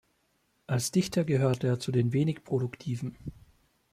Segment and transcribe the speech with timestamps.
[0.65, 3.15] Als Dichter gehörte er zu den wenig produktiven.